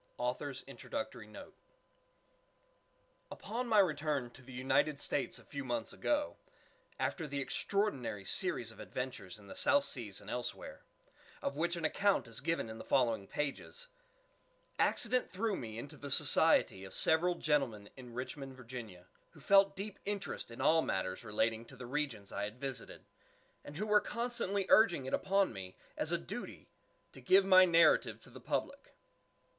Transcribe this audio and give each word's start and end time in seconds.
GORDON 0.17 0.55
PYM 0.55 0.63
INTRODUCTORY 0.65 1.27
NOTE 1.27 1.53
Upon 3.29 3.67
my 3.67 3.77
return 3.77 4.31
to 4.31 4.41
the 4.41 4.51
United 4.51 4.99
States 4.99 5.37
a 5.37 5.45
few 5.45 5.63
months 5.63 5.93
ago, 5.93 6.37
after 6.99 7.27
the 7.27 7.39
extraordinary 7.39 8.25
series 8.25 8.71
of 8.71 8.79
adventure 8.79 9.29
in 9.37 9.45
the 9.45 9.53
South 9.53 9.85
Seas 9.85 10.19
and 10.19 10.27
elsewhere, 10.27 10.81
of 11.43 11.55
which 11.55 11.75
an 11.75 11.85
account 11.85 12.27
is 12.27 12.41
given 12.41 12.67
in 12.67 12.79
the 12.79 12.83
following 12.83 13.27
pages, 13.27 13.89
accident 14.79 15.29
threw 15.29 15.55
me 15.55 15.77
into 15.77 15.97
the 15.97 16.09
society 16.09 16.83
of 16.83 16.95
several 16.95 17.35
gentlemen 17.35 17.87
in 17.95 18.15
Richmond, 18.15 18.55
Va., 18.57 19.05
who 19.33 19.39
felt 19.39 19.75
deep 19.75 19.99
interest 20.03 20.49
in 20.49 20.59
all 20.61 20.81
matters 20.81 21.23
relating 21.23 21.63
to 21.65 21.75
the 21.77 21.85
regions 21.85 22.31
I 22.31 22.45
had 22.45 22.59
visited, 22.59 23.05
and 23.63 23.77
who 23.77 23.85
were 23.85 24.01
constantly 24.01 24.65
urging 24.67 25.05
it 25.05 25.13
upon 25.13 25.53
me, 25.53 25.75
as 25.95 26.11
a 26.11 26.17
duty, 26.17 26.69
to 27.11 27.21
give 27.21 27.45
my 27.45 27.65
narrative 27.65 28.19
to 28.21 28.31
the 28.31 28.41
public. 28.41 28.95